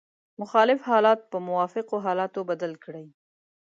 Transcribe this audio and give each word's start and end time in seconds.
مخالف 0.41 0.79
حالات 0.89 1.19
په 1.31 1.37
موافقو 1.47 1.95
حالاتو 2.05 2.39
بدل 2.49 2.71
کړئ. 2.83 3.05